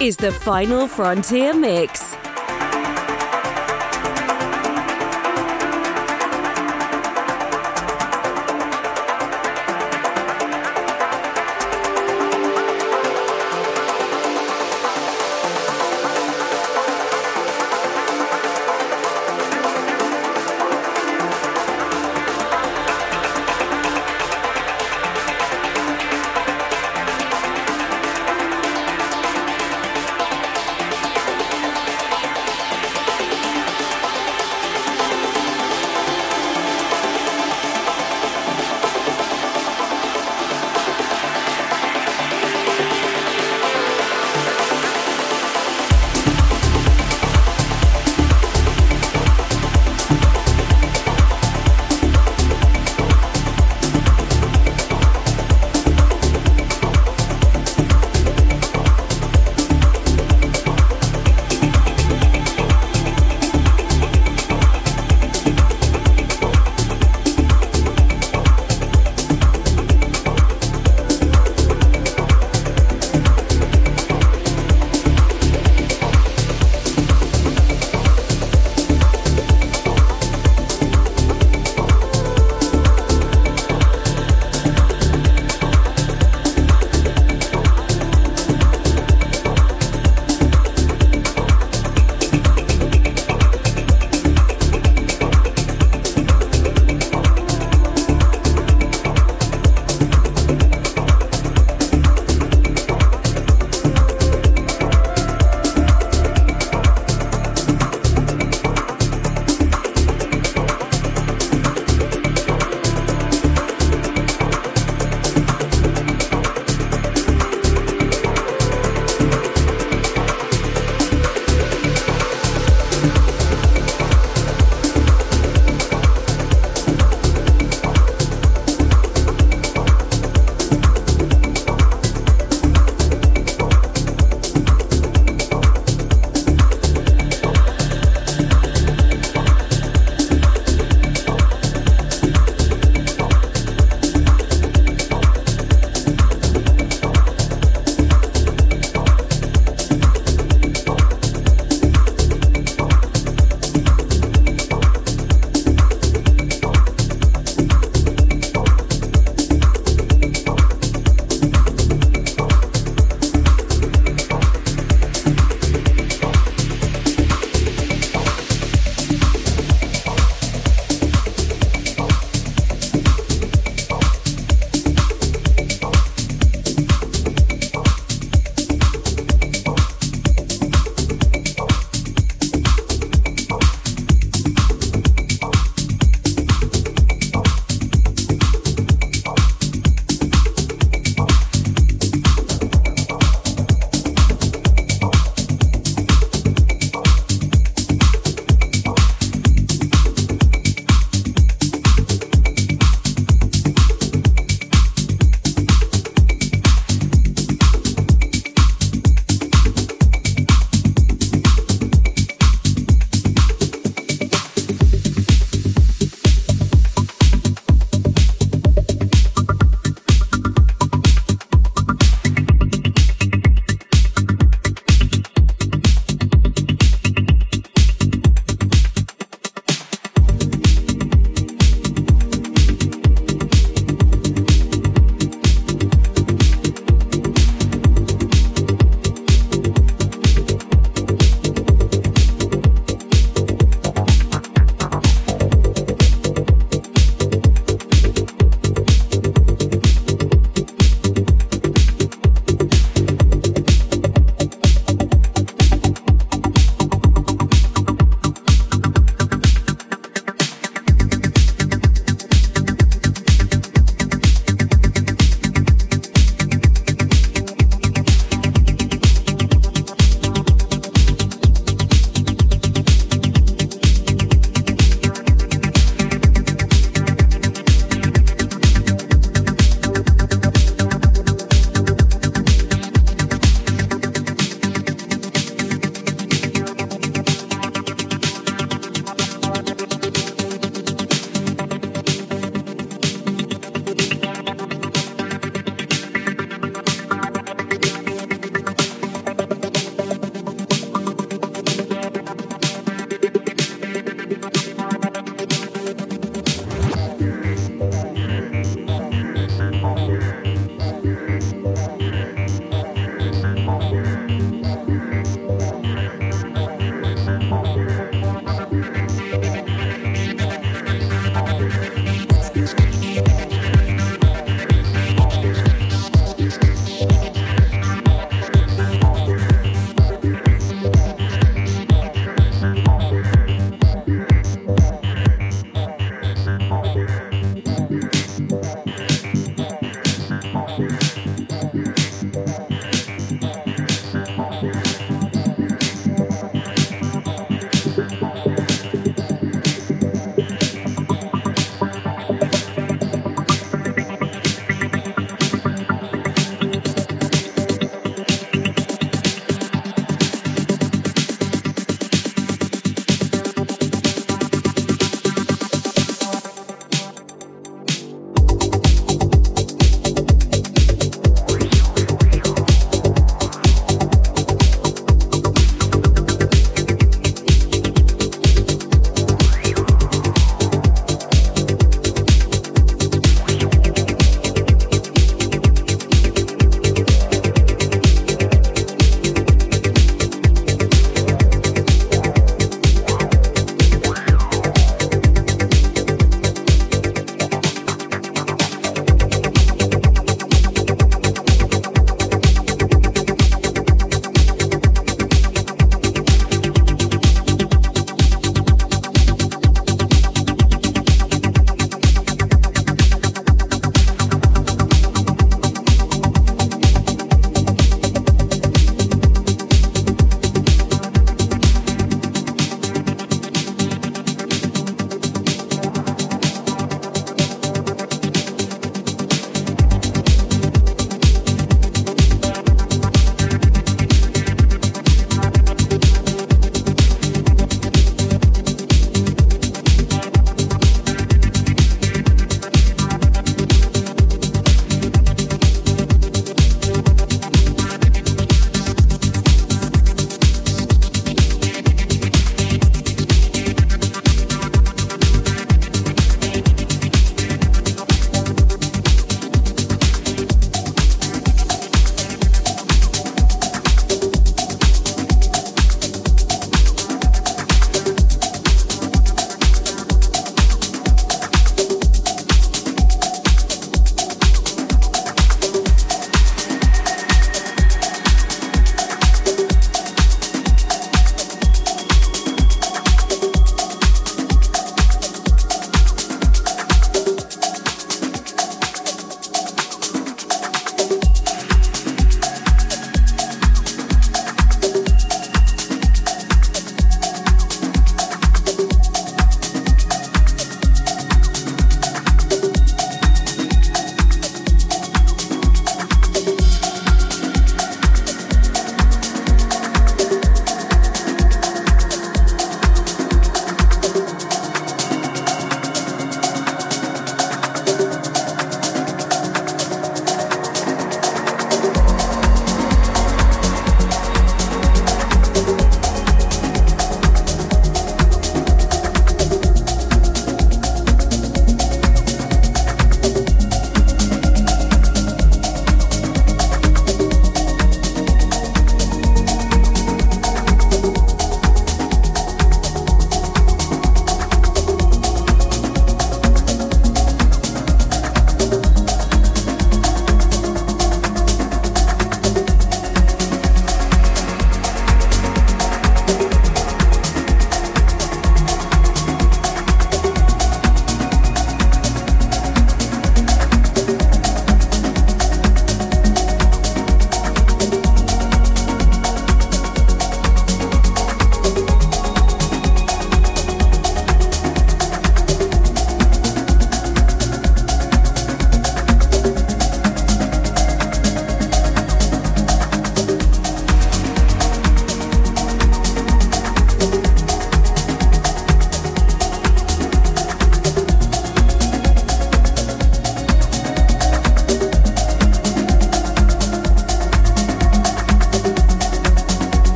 Is 0.00 0.16
the 0.16 0.30
Final 0.30 0.86
Frontier 0.86 1.52
Mix. 1.52 2.17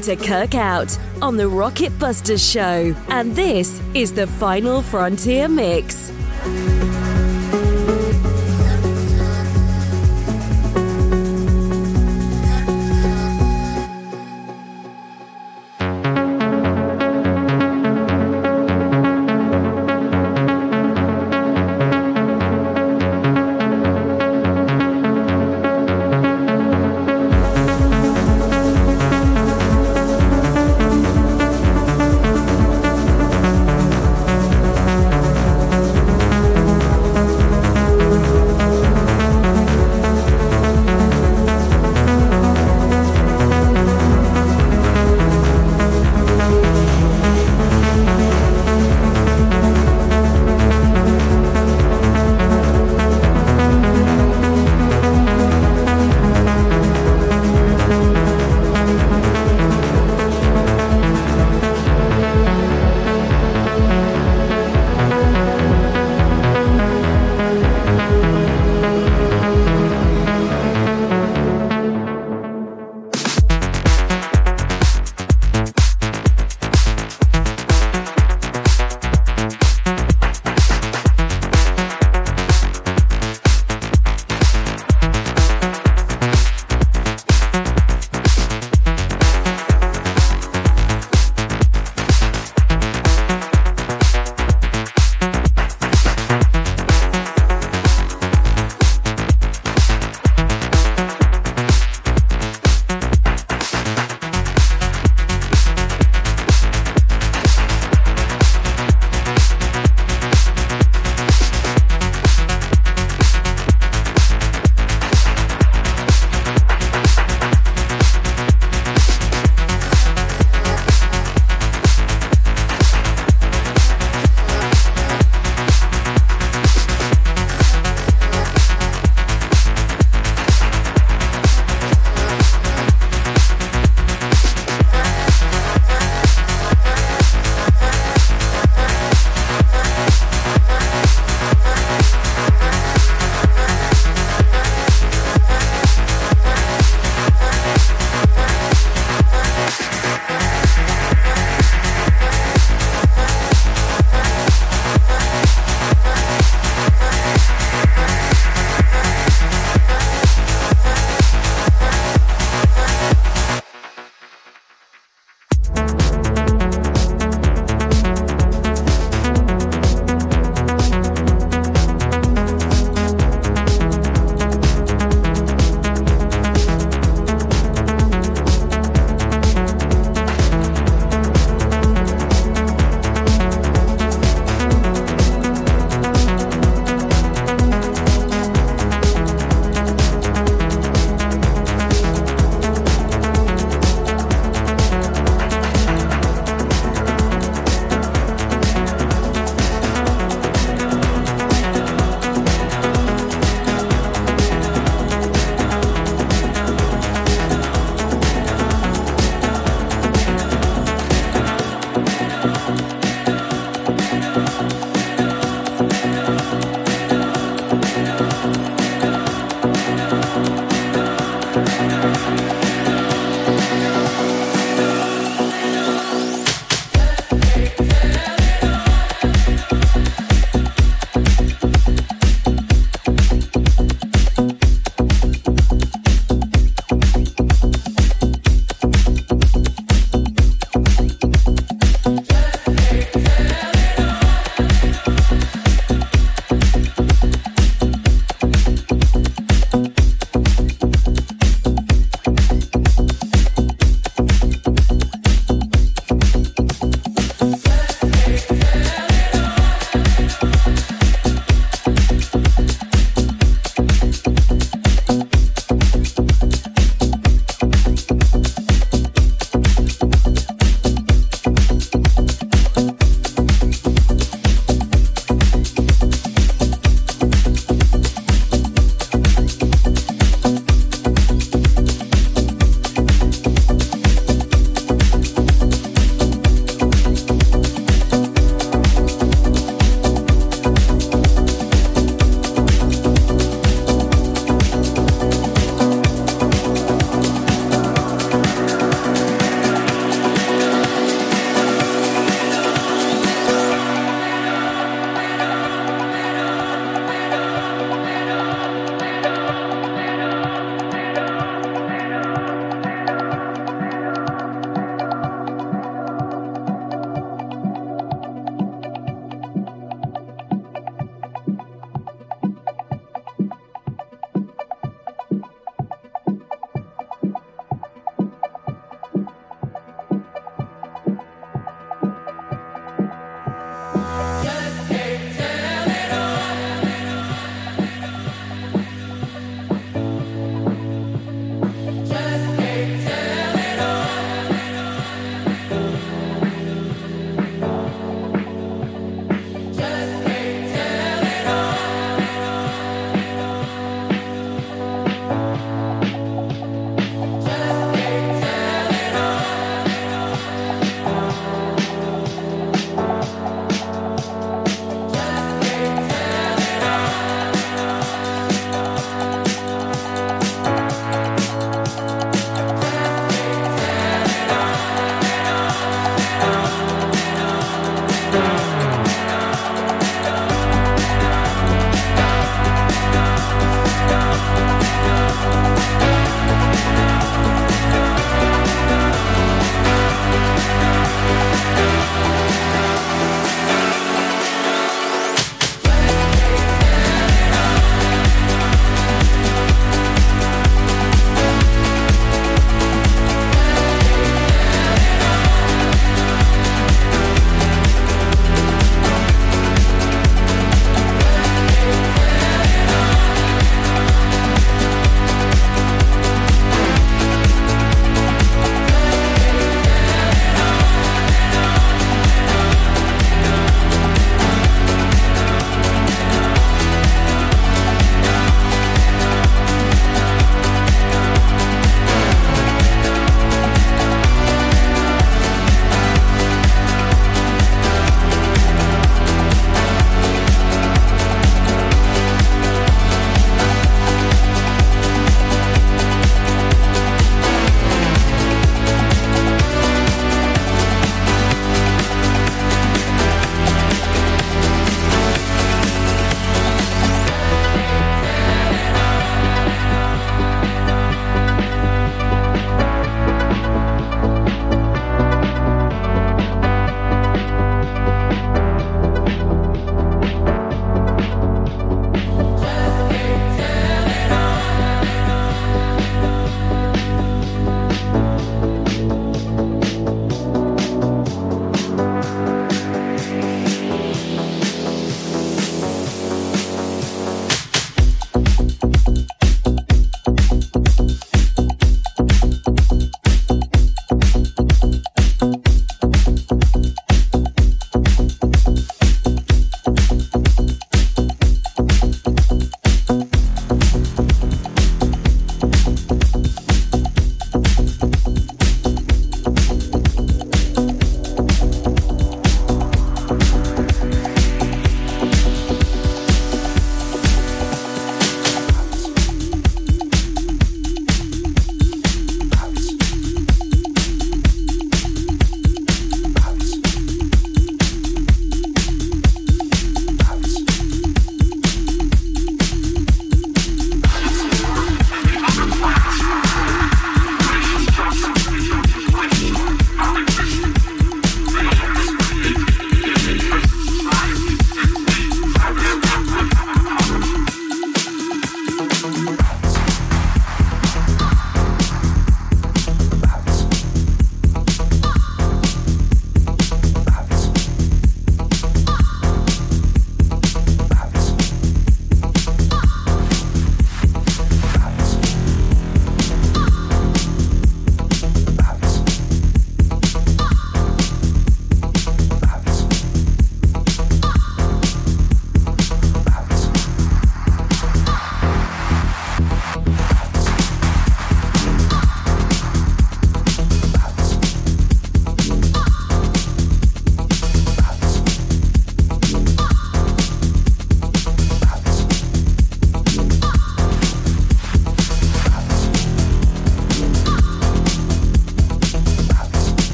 Listening 0.00 0.18
to 0.18 0.26
Kirk 0.26 0.54
Out 0.54 0.98
on 1.22 1.36
the 1.36 1.48
Rocket 1.48 1.96
Busters 1.98 2.48
Show, 2.48 2.94
and 3.08 3.34
this 3.36 3.80
is 3.94 4.12
the 4.12 4.26
Final 4.26 4.82
Frontier 4.82 5.48
Mix. 5.48 5.99